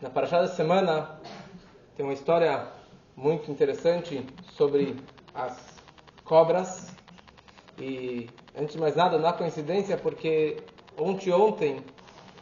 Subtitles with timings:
[0.00, 1.20] Na Parashá da semana
[1.94, 2.68] tem uma história
[3.14, 4.24] muito interessante
[4.56, 4.96] sobre
[5.34, 5.78] as
[6.24, 6.90] cobras.
[7.78, 8.26] E,
[8.58, 10.56] antes de mais nada, não há coincidência, porque
[10.96, 11.84] ontem ontem,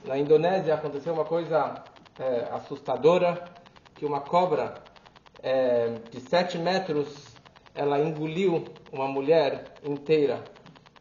[0.04, 1.82] na Indonésia, aconteceu uma coisa
[2.20, 3.44] é, assustadora,
[3.96, 4.74] que uma cobra
[5.42, 7.34] é, de 7 metros,
[7.74, 10.44] ela engoliu uma mulher inteira.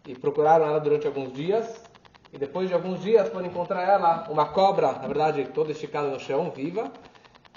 [0.07, 1.86] E procuraram ela durante alguns dias,
[2.32, 6.20] e depois de alguns dias foram encontrar ela, uma cobra, na verdade toda esticada no
[6.20, 6.91] chão, viva,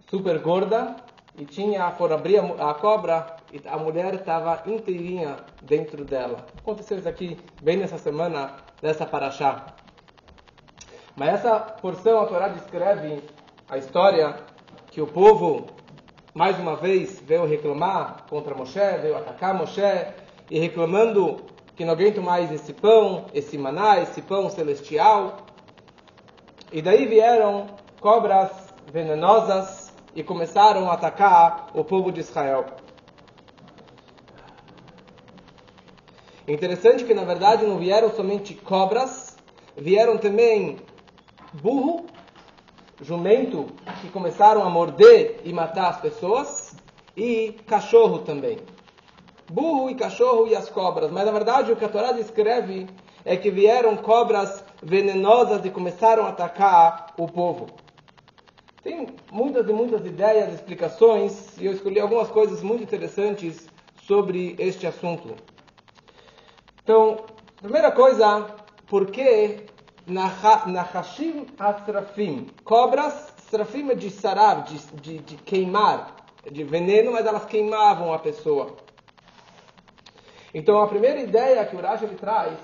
[0.09, 0.97] super gorda,
[1.37, 6.47] e tinha, foram abrir a, a cobra e a mulher estava inteirinha dentro dela.
[6.59, 9.67] Aconteceu isso aqui bem nessa semana, nessa paraxá.
[11.17, 13.23] Mas essa porção a Torá descreve
[13.69, 14.37] a história
[14.91, 15.67] que o povo,
[16.35, 19.81] mais uma vez, veio reclamar contra Moshe, veio atacar Moshe,
[20.51, 21.45] e reclamando
[21.77, 25.39] que não aguento mais esse pão, esse maná, esse pão celestial.
[26.73, 27.67] E daí vieram
[28.01, 28.51] cobras
[28.93, 32.67] venenosas e começaram a atacar o povo de Israel.
[36.47, 39.37] Interessante que na verdade não vieram somente cobras,
[39.77, 40.79] vieram também
[41.55, 42.07] burro,
[43.01, 43.67] jumento,
[44.01, 46.75] que começaram a morder e matar as pessoas,
[47.17, 48.59] e cachorro também
[49.51, 51.11] burro e cachorro e as cobras.
[51.11, 52.87] Mas na verdade o que a Torá descreve
[53.25, 57.67] é que vieram cobras venenosas e começaram a atacar o povo.
[58.83, 63.69] Tem muitas e muitas ideias, explicações, e eu escolhi algumas coisas muito interessantes
[64.07, 65.37] sobre este assunto.
[66.83, 67.19] Então,
[67.61, 68.47] primeira coisa,
[68.87, 69.67] por que
[70.07, 72.47] Nahashim Asrafim?
[72.65, 76.17] Cobras, Srafim é de sarar, de, de, de queimar,
[76.51, 78.77] de veneno, mas elas queimavam a pessoa.
[80.53, 82.59] Então a primeira ideia que o Rashi ele traz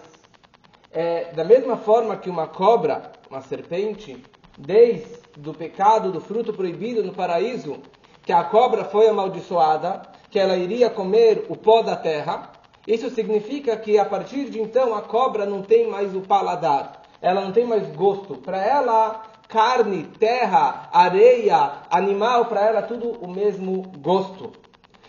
[0.93, 4.23] é da mesma forma que uma cobra, uma serpente,
[4.59, 7.79] desde do pecado do fruto proibido no paraíso,
[8.25, 12.51] que a cobra foi amaldiçoada, que ela iria comer o pó da terra,
[12.87, 17.41] isso significa que a partir de então a cobra não tem mais o paladar, ela
[17.41, 18.37] não tem mais gosto.
[18.37, 24.53] Para ela, carne, terra, areia, animal, para ela tudo o mesmo gosto.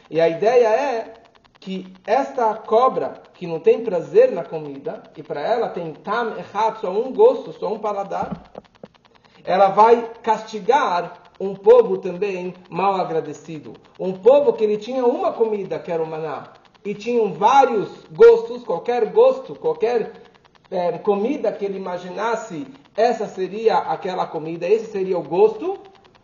[0.10, 1.14] E a ideia é
[1.68, 6.80] que esta cobra, que não tem prazer na comida, e para ela tem tam errado,
[6.80, 8.54] só um gosto, só um paladar,
[9.44, 13.74] ela vai castigar um povo também mal agradecido.
[14.00, 16.54] Um povo que ele tinha uma comida, que era o maná,
[16.86, 20.14] e tinham vários gostos, qualquer gosto, qualquer
[20.72, 25.78] é, comida que ele imaginasse, essa seria aquela comida, esse seria o gosto,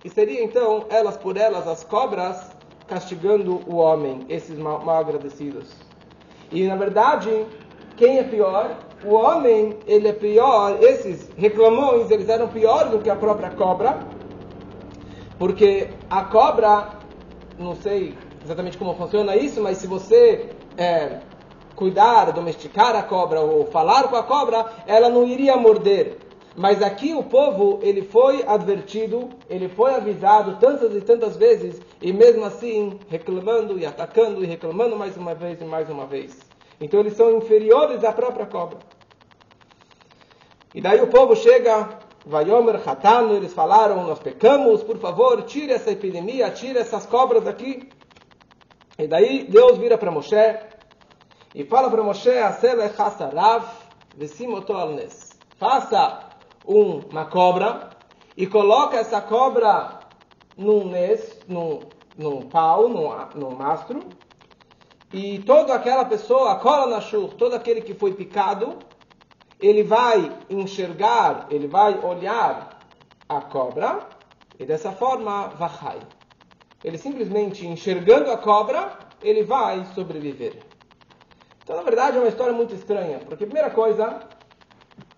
[0.06, 2.62] e seria então, elas por elas, as cobras,
[2.94, 5.68] castigando o homem, esses mal, mal agradecidos.
[6.52, 7.48] E na verdade,
[7.98, 8.78] quem é pior?
[9.04, 13.98] O homem, ele é pior, esses reclamões, eles eram piores do que a própria cobra,
[15.40, 16.90] porque a cobra,
[17.58, 18.14] não sei
[18.46, 21.20] exatamente como funciona isso, mas se você é,
[21.75, 26.20] cuidar, domesticar a cobra ou falar com a cobra, ela não iria morder.
[26.56, 32.14] Mas aqui o povo, ele foi advertido, ele foi avisado tantas e tantas vezes, e
[32.14, 36.40] mesmo assim reclamando e atacando e reclamando mais uma vez e mais uma vez.
[36.80, 38.78] Então eles são inferiores à própria cobra.
[40.75, 41.90] E daí o povo chega,
[42.25, 47.90] Vayomer Hatano, eles falaram, nós pecamos, por favor, tire essa epidemia, tire essas cobras daqui.
[49.00, 50.36] E daí Deus vira para Moshe
[51.56, 53.66] e fala para Moshe, Asele Hasarav,
[54.16, 54.74] Vesimoto.
[55.58, 56.32] Faça
[56.68, 57.90] um, uma cobra
[58.35, 60.00] e coloca essa cobra
[60.57, 61.79] num, nes, num,
[62.18, 64.01] num pau, num, num mastro,
[65.12, 68.79] e toda aquela pessoa, cola na chuva, todo aquele que foi picado,
[69.59, 72.80] ele vai enxergar, ele vai olhar
[73.30, 74.07] a cobra,
[74.59, 76.00] e dessa forma, vai.
[76.84, 80.63] Ele simplesmente enxergando a cobra, ele vai sobreviver.
[81.63, 84.19] Então, na verdade, é uma história muito estranha, porque, primeira coisa,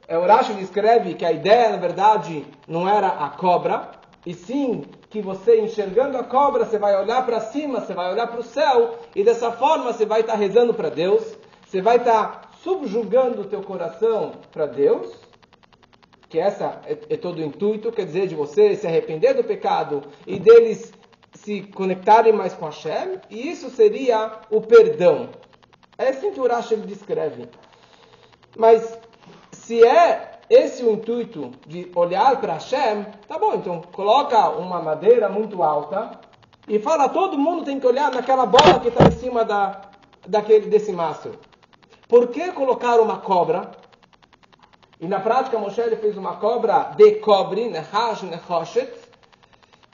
[0.08, 3.92] é, o Rashi descreve que a ideia, na verdade, não era a cobra,
[4.26, 8.28] e sim que você enxergando a cobra, você vai olhar para cima, você vai olhar
[8.28, 11.98] para o céu, e dessa forma você vai estar tá rezando para Deus, você vai
[11.98, 15.12] estar tá subjugando o teu coração para Deus,
[16.30, 20.04] que essa é, é todo o intuito, quer dizer, de você se arrepender do pecado
[20.28, 20.92] e deles
[21.34, 25.30] se conectarem mais com Hashem, e isso seria o perdão.
[25.98, 27.48] É assim que o Rashi descreve.
[28.58, 28.98] Mas
[29.66, 35.28] se é esse o intuito de olhar para Hashem, tá bom, então coloca uma madeira
[35.28, 36.20] muito alta
[36.68, 39.82] e fala, todo mundo tem que olhar naquela bola que está em cima da,
[40.28, 41.40] daquele, desse mastro.
[42.08, 43.72] Por que colocar uma cobra?
[45.02, 48.94] E na prática Moshe ele fez uma cobra de cobre, nehaj, nehoshet,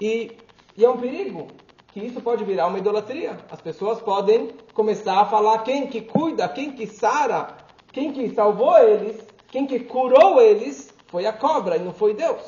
[0.01, 0.37] E,
[0.75, 1.47] e é um perigo
[1.93, 3.37] que isso pode virar uma idolatria.
[3.49, 7.55] As pessoas podem começar a falar quem que cuida, quem que sara,
[7.91, 12.41] quem que salvou eles, quem que curou eles foi a cobra e não foi Deus.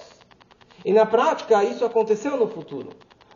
[0.85, 2.89] E na prática isso aconteceu no futuro.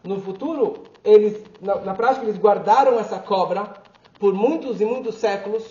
[0.03, 3.73] No futuro, eles, na, na prática, eles guardaram essa cobra
[4.17, 5.63] por muitos e muitos séculos,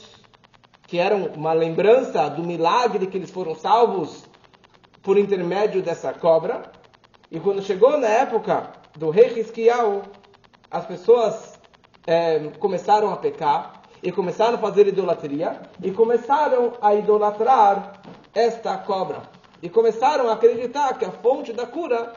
[0.87, 4.25] que eram uma lembrança do milagre que eles foram salvos
[5.03, 6.71] por intermédio dessa cobra.
[7.31, 10.03] E quando chegou na época do rei Risquial,
[10.71, 11.59] as pessoas
[12.07, 13.76] é, começaram a pecar
[14.07, 18.01] e começaram a fazer idolatria e começaram a idolatrar
[18.33, 19.23] esta cobra.
[19.61, 22.13] E começaram a acreditar que a fonte da cura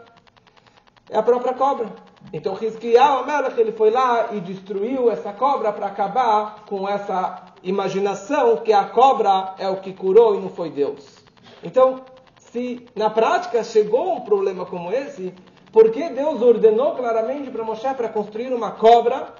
[1.10, 1.88] é a própria cobra.
[2.32, 8.58] Então Rizkiah Amelech, ele foi lá e destruiu essa cobra para acabar com essa imaginação
[8.58, 11.18] que a cobra é o que curou e não foi Deus.
[11.64, 12.02] Então,
[12.38, 15.34] se na prática chegou um problema como esse,
[15.72, 19.39] por que Deus ordenou claramente para Moshe para construir uma cobra?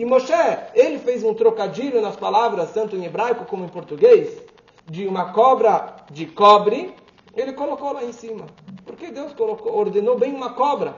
[0.00, 0.32] E Moshe,
[0.74, 4.42] ele fez um trocadilho nas palavras, tanto em hebraico como em português,
[4.88, 6.94] de uma cobra de cobre,
[7.36, 8.46] ele colocou lá em cima.
[8.86, 10.96] Por que Deus colocou, ordenou bem uma cobra?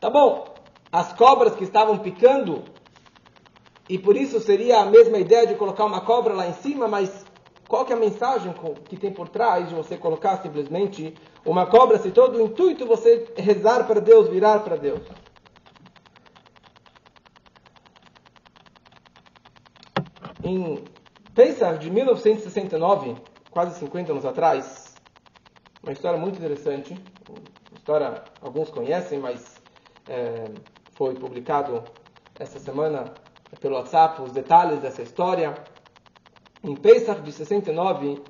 [0.00, 0.52] Tá bom,
[0.90, 2.64] as cobras que estavam picando,
[3.88, 7.24] e por isso seria a mesma ideia de colocar uma cobra lá em cima, mas
[7.68, 8.52] qual é a mensagem
[8.88, 11.14] que tem por trás de você colocar simplesmente
[11.46, 15.02] uma cobra, se todo o intuito você rezar para Deus, virar para Deus?
[20.48, 20.82] Em
[21.34, 23.16] Pesach de 1969,
[23.50, 24.94] quase 50 anos atrás,
[25.82, 26.94] uma história muito interessante,
[27.28, 29.60] uma história alguns conhecem, mas
[30.08, 30.46] é,
[30.92, 31.84] foi publicado
[32.38, 33.12] essa semana
[33.60, 35.52] pelo WhatsApp os detalhes dessa história.
[36.64, 38.22] Em Pesach de 69,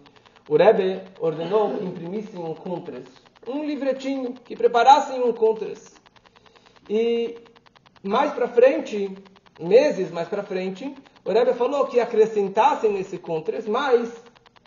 [0.49, 3.07] o Rebbe ordenou que imprimissem um Kuntres,
[3.47, 5.95] um livretinho, que preparassem um Kuntres.
[6.91, 7.39] E
[8.03, 9.17] mais para frente,
[9.61, 10.93] meses mais para frente,
[11.29, 14.11] o Rebbe falou que acrescentassem nesse Kuntres mais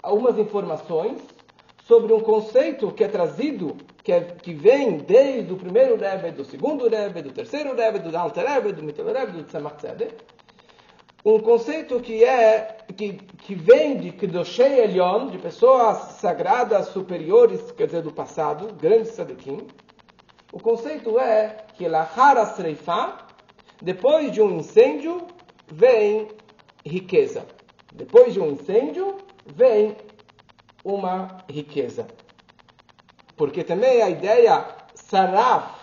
[0.03, 1.19] algumas informações
[1.87, 6.45] sobre um conceito que é trazido que, é, que vem desde o primeiro Rebbe, do
[6.45, 10.13] segundo Rebbe, do terceiro Rebbe, do Alter Rebbe, do Mittel Rebbe, do Tzemach Tzedek,
[11.25, 17.87] um conceito que é que, que vem de Kedoshei Elion, de pessoas sagradas superiores, quer
[17.87, 19.65] dizer, do passado, grandes tzadikim.
[20.53, 23.17] O conceito é que Lahara Sreifa,
[23.81, 25.25] depois de um incêndio,
[25.71, 26.27] vem
[26.85, 27.45] riqueza.
[27.93, 29.95] Depois de um incêndio, vem
[30.83, 32.07] uma riqueza.
[33.35, 35.81] Porque também a ideia saraf,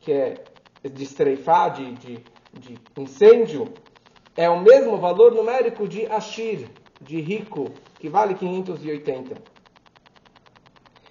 [0.00, 0.44] que é
[0.82, 3.72] de estreifar, de, de, de incêndio,
[4.36, 6.68] é o mesmo valor numérico de ashir,
[7.00, 9.58] de rico, que vale 580.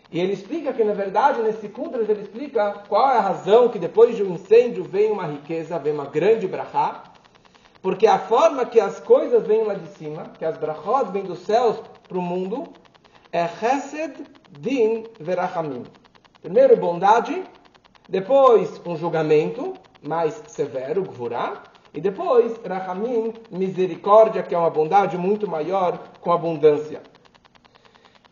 [0.09, 3.77] E ele explica que, na verdade, nesse Kundras, ele explica qual é a razão que
[3.77, 7.03] depois de um incêndio vem uma riqueza, vem uma grande brachá,
[7.87, 11.39] porque a forma que as coisas vêm lá de cima, que as brachot vêm dos
[11.45, 12.65] céus para o mundo,
[13.31, 14.25] é chesed
[14.59, 15.85] din verachamim.
[16.41, 17.41] Primeiro, bondade,
[18.09, 19.73] depois, um julgamento
[20.05, 21.63] mais severo, gvurá,
[21.93, 27.01] e depois, rachamim, misericórdia, que é uma bondade muito maior, com abundância.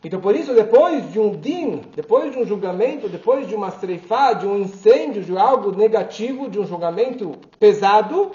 [0.03, 4.33] Então, por isso, depois de um din, depois de um julgamento, depois de uma streifá,
[4.33, 8.31] de um incêndio, de algo negativo, de um julgamento pesado,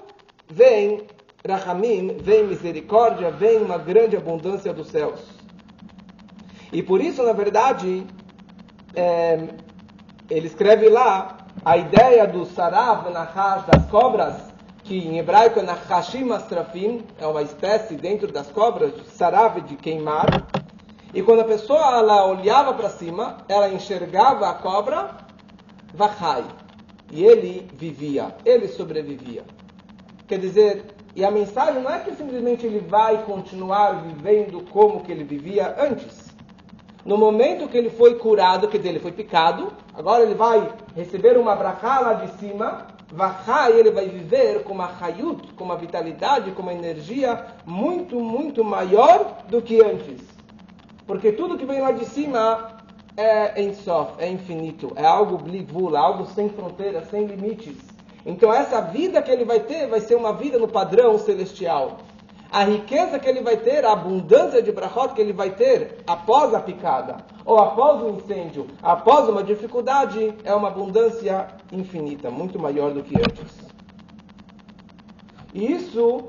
[0.51, 1.07] vem
[1.47, 5.19] rachamim, vem misericórdia, vem uma grande abundância dos céus.
[6.71, 8.05] E por isso, na verdade,
[8.95, 9.47] é,
[10.29, 14.35] ele escreve lá a ideia do sarav nachash, das cobras,
[14.83, 20.47] que em hebraico é nachashim astrafim, é uma espécie dentro das cobras, sarav de queimar.
[21.13, 25.17] E quando a pessoa ela olhava para cima, ela enxergava a cobra,
[25.93, 26.45] vachai.
[27.11, 29.43] E ele vivia, ele sobrevivia.
[30.31, 35.11] Quer dizer, e a mensagem não é que simplesmente ele vai continuar vivendo como que
[35.11, 36.29] ele vivia antes.
[37.03, 41.53] No momento que ele foi curado, que ele foi picado, agora ele vai receber uma
[41.53, 46.61] brachá lá de cima, e ele vai viver com uma hayut, com uma vitalidade, com
[46.61, 50.21] uma energia muito, muito maior do que antes.
[51.05, 52.77] Porque tudo que vem lá de cima
[53.17, 57.90] é ensof, é infinito, é algo blivula, algo sem fronteiras, sem limites.
[58.25, 61.97] Então essa vida que ele vai ter vai ser uma vida no padrão celestial
[62.51, 66.53] a riqueza que ele vai ter, a abundância de brachot que ele vai ter após
[66.53, 72.91] a picada, ou após o incêndio, após uma dificuldade, é uma abundância infinita, muito maior
[72.91, 73.57] do que antes.
[75.53, 76.27] E isso,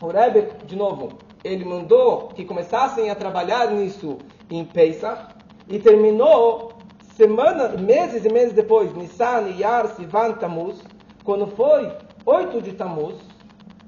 [0.00, 5.34] o Rebbe, de novo, ele mandou que começassem a trabalhar nisso em Pesach,
[5.68, 6.70] e terminou
[7.16, 10.80] semanas, meses e meses depois, Nissan, Iyar, Sivan, Tammuz,
[11.24, 11.90] quando foi
[12.24, 13.16] 8 de Tammuz,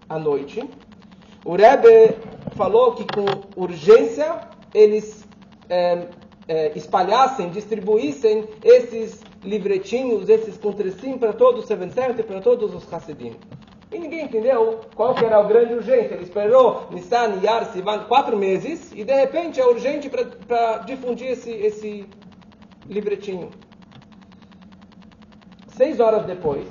[0.09, 0.69] à noite,
[1.45, 2.17] o Rebbe
[2.57, 4.41] falou que com urgência
[4.73, 5.26] eles
[5.69, 6.07] é,
[6.49, 12.93] é, espalhassem, distribuíssem esses livretinhos, esses contrecinhos para todos os Seven e para todos os
[12.93, 13.37] Hassidim.
[13.93, 16.14] E ninguém entendeu qual que era a grande urgência.
[16.14, 21.50] Ele esperou Nissan, Yar, Sivan, quatro meses, e de repente é urgente para difundir esse,
[21.50, 22.09] esse
[22.88, 23.50] livretinho.
[25.69, 26.67] Seis horas depois,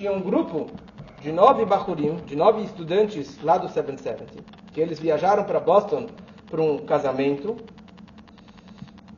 [0.00, 0.66] tinha um grupo
[1.20, 4.42] de nove Bahurim, de nove estudantes lá do 770,
[4.72, 6.06] que eles viajaram para Boston
[6.46, 7.58] para um casamento.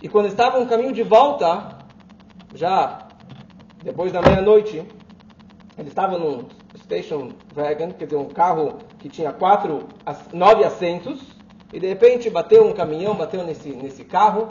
[0.03, 1.79] E quando estavam no caminho de volta,
[2.53, 3.07] já
[3.85, 4.85] depois da meia-noite,
[5.79, 6.47] eles estavam num
[6.79, 9.87] station wagon, quer dizer, um carro que tinha quatro,
[10.33, 11.23] nove assentos,
[11.73, 14.49] e de repente bateu um caminhão, bateu nesse, nesse carro,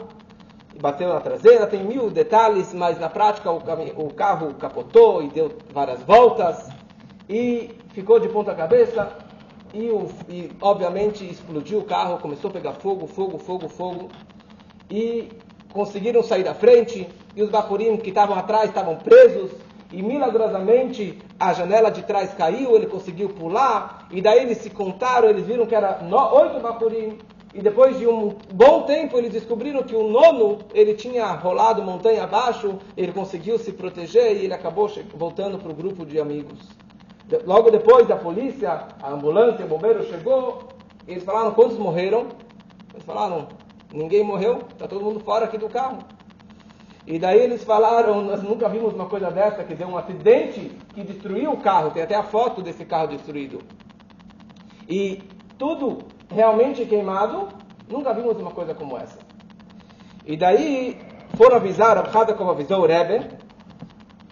[0.80, 3.58] bateu na traseira, tem mil detalhes, mas na prática o,
[3.96, 6.68] o carro capotou e deu várias voltas
[7.28, 9.16] e ficou de ponta cabeça
[9.72, 14.08] e, o, e, obviamente explodiu o carro, começou a pegar fogo, fogo, fogo, fogo
[14.90, 15.28] e
[15.72, 19.50] conseguiram sair da frente e os bacurim que estavam atrás estavam presos
[19.90, 25.28] e milagrosamente a janela de trás caiu, ele conseguiu pular e daí eles se contaram,
[25.28, 26.00] eles viram que era
[26.32, 27.18] oito bacurim
[27.54, 32.24] e depois de um bom tempo eles descobriram que o nono ele tinha rolado montanha
[32.24, 36.58] abaixo, ele conseguiu se proteger e ele acabou voltando para o grupo de amigos.
[37.46, 40.68] Logo depois da polícia, a ambulância, o bombeiro chegou,
[41.06, 42.28] eles falaram quantos morreram.
[42.92, 43.48] Eles falaram,
[43.92, 45.98] ninguém morreu, está todo mundo fora aqui do carro.
[47.06, 51.02] E daí eles falaram, nós nunca vimos uma coisa dessa, que deu um acidente que
[51.02, 53.60] destruiu o carro, tem até a foto desse carro destruído.
[54.88, 55.22] E
[55.58, 55.98] tudo
[56.34, 57.48] realmente queimado,
[57.88, 59.18] nunca vimos uma coisa como essa.
[60.26, 60.98] E daí
[61.36, 62.02] foram avisar, a
[62.34, 63.26] como avisou o Rebbe,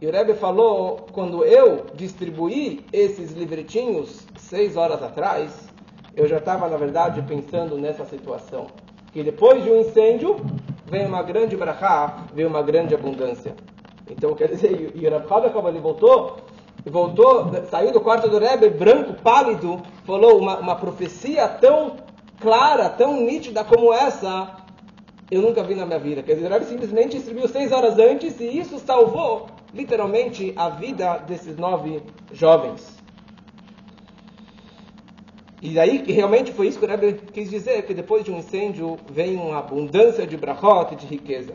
[0.01, 5.69] e o Rebbe falou, quando eu distribuí esses livretinhos seis horas atrás,
[6.17, 8.67] eu já estava, na verdade, pensando nessa situação.
[9.13, 10.37] Que depois de um incêndio,
[10.87, 13.55] vem uma grande brachá, vem uma grande abundância.
[14.11, 16.37] Então, quer dizer, e o como ele voltou,
[16.87, 21.97] voltou, saiu do quarto do Rebbe, branco, pálido, falou uma, uma profecia tão
[22.41, 24.57] clara, tão nítida como essa,
[25.31, 26.23] eu nunca vi na minha vida.
[26.23, 31.19] Quer dizer, o Rebbe simplesmente distribuiu seis horas antes e isso salvou, literalmente, a vida
[31.19, 32.99] desses nove jovens.
[35.63, 38.97] E daí, realmente foi isso que o Rebbe quis dizer, que depois de um incêndio
[39.13, 41.55] vem uma abundância de brachot, de riqueza.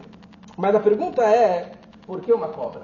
[0.56, 1.72] Mas a pergunta é,
[2.06, 2.82] por que uma cobra?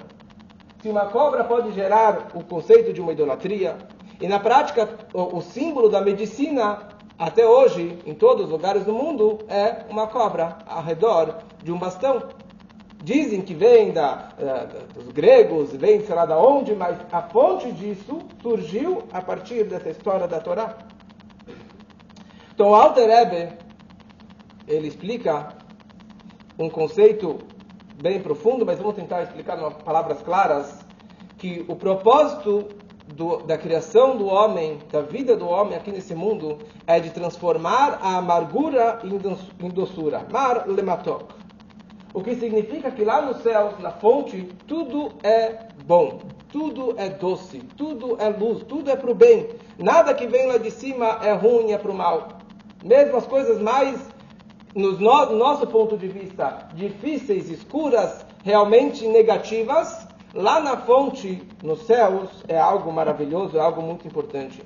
[0.82, 3.78] Se uma cobra pode gerar o conceito de uma idolatria,
[4.20, 8.92] e na prática o, o símbolo da medicina até hoje, em todos os lugares do
[8.92, 12.24] mundo, é uma cobra ao redor de um bastão.
[13.00, 17.70] Dizem que vem da, da, dos gregos, vem sei lá da onde, mas a fonte
[17.70, 20.78] disso surgiu a partir dessa história da Torá.
[22.52, 23.56] Então, Alter Rebbe,
[24.66, 25.54] ele explica
[26.58, 27.38] um conceito
[28.02, 30.84] bem profundo, mas vamos tentar explicar em palavras claras,
[31.38, 32.66] que o propósito
[33.14, 38.00] do, da criação do homem, da vida do homem aqui nesse mundo, é de transformar
[38.02, 40.26] a amargura em doçura.
[40.32, 41.32] Mar lematok.
[42.12, 46.18] O que significa que lá nos céus, na fonte, tudo é bom,
[46.50, 49.48] tudo é doce, tudo é luz, tudo é para o bem.
[49.78, 52.28] Nada que vem lá de cima é ruim, é para o mal.
[52.84, 53.96] Mesmo as coisas mais,
[54.74, 54.92] no
[55.36, 62.90] nosso ponto de vista, difíceis, escuras, realmente negativas, Lá na fonte, nos céus, é algo
[62.90, 64.62] maravilhoso, é algo muito importante.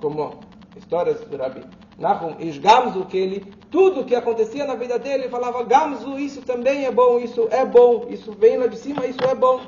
[0.00, 0.40] Como
[0.76, 1.64] histórias do Rabi
[1.96, 6.42] Nahum Ish Gamzu, que ele, tudo que acontecia na vida dele, ele falava, Gamzu, isso
[6.42, 9.60] também é bom, isso é bom, isso vem lá de cima, isso é bom.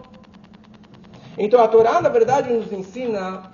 [1.38, 3.52] Então a Torá, na verdade, nos ensina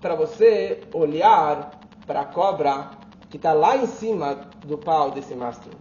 [0.00, 1.70] para você olhar
[2.06, 2.92] para a cobra
[3.34, 5.72] que está lá em cima do pau desse mastro.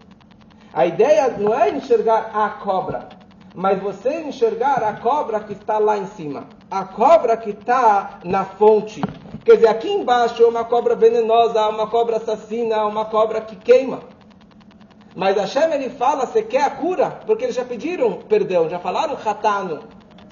[0.74, 3.10] A ideia não é enxergar a cobra,
[3.54, 8.44] mas você enxergar a cobra que está lá em cima, a cobra que está na
[8.44, 9.02] fonte.
[9.46, 14.00] Quer dizer, aqui embaixo é uma cobra venenosa, uma cobra assassina, uma cobra que queima.
[15.16, 17.20] Mas Hashem ele fala, você quer a cura?
[17.24, 19.84] Porque eles já pediram perdão, já falaram ratano.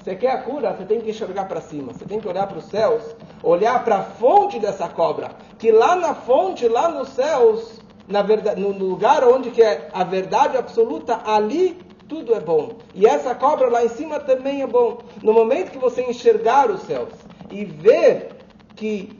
[0.02, 0.72] Você quer a cura?
[0.72, 3.02] Você tem que enxergar para cima, você tem que olhar para os céus,
[3.40, 5.30] olhar para a fonte dessa cobra.
[5.58, 10.02] Que lá na fonte, lá nos céus, na verdade, no lugar onde que é a
[10.02, 12.78] verdade absoluta, ali tudo é bom.
[12.94, 14.98] E essa cobra lá em cima também é bom.
[15.22, 17.14] No momento que você enxergar os céus
[17.48, 18.38] e ver
[18.74, 19.16] que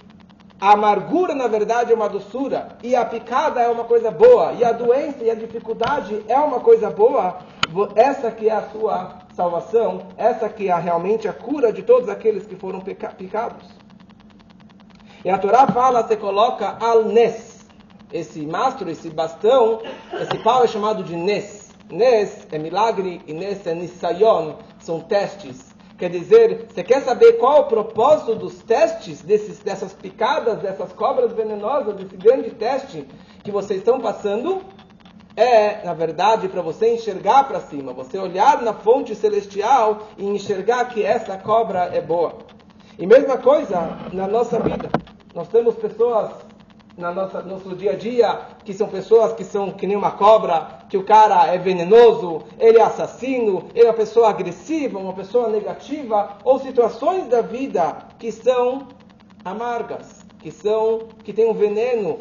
[0.61, 4.65] a amargura, na verdade, é uma doçura, e a picada é uma coisa boa, e
[4.65, 7.39] a doença e a dificuldade é uma coisa boa,
[7.97, 12.47] essa que é a sua salvação, essa que é realmente a cura de todos aqueles
[12.47, 13.69] que foram picados.
[15.25, 17.67] E a Torá fala, você coloca al-nes,
[18.13, 19.81] esse mastro, esse bastão,
[20.21, 21.71] esse pau é chamado de nes.
[21.91, 25.73] Nes é milagre e nes é nisayon, são testes.
[25.99, 31.33] Quer dizer, você quer saber qual o propósito dos testes, desses, dessas picadas, dessas cobras
[31.33, 33.07] venenosas, desse grande teste
[33.45, 34.63] que vocês estão passando?
[35.35, 40.87] É, na verdade, para você enxergar para cima, você olhar na fonte celestial e enxergar
[40.87, 42.35] que essa cobra é boa.
[42.99, 44.91] E mesma coisa na nossa vida.
[45.35, 46.31] Nós temos pessoas
[46.97, 50.81] na nossa nosso dia a dia que são pessoas que são que nem uma cobra,
[50.91, 55.49] que o cara é venenoso, ele é assassino, ele é uma pessoa agressiva, uma pessoa
[55.49, 58.89] negativa, ou situações da vida que são
[59.43, 62.19] amargas, que são que têm um veneno.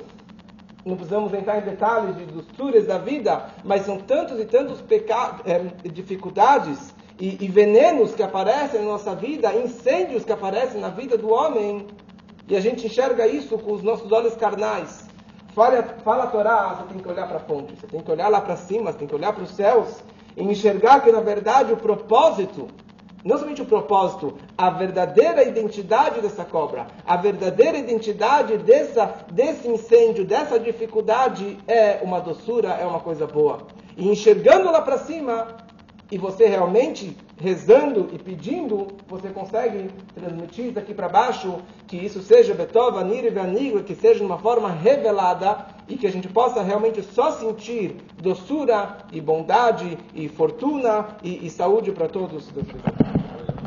[0.86, 5.42] Não precisamos entrar em detalhes de doçuras da vida, mas são tantos e tantos pecados,
[5.46, 5.60] é,
[5.90, 11.32] dificuldades e, e venenos que aparecem na nossa vida, incêndios que aparecem na vida do
[11.32, 11.86] homem,
[12.48, 15.08] e a gente enxerga isso com os nossos olhos carnais.
[15.54, 18.30] Fala, fala a Torá, você tem que olhar para a fonte, você tem que olhar
[18.30, 20.02] lá para cima, você tem que olhar para os céus
[20.36, 22.68] e enxergar que, na verdade, o propósito,
[23.24, 30.26] não somente o propósito, a verdadeira identidade dessa cobra, a verdadeira identidade dessa, desse incêndio,
[30.26, 33.68] dessa dificuldade é uma doçura, é uma coisa boa.
[33.96, 35.58] E enxergando lá para cima,
[36.12, 41.58] e você realmente rezando e pedindo, você consegue transmitir daqui para baixo
[41.88, 46.12] que isso seja Betova, Nir e que seja de uma forma revelada e que a
[46.12, 52.48] gente possa realmente só sentir doçura e bondade e fortuna e, e saúde para todos.